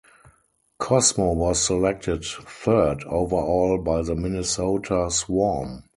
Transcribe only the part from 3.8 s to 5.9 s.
the Minnesota Swarm.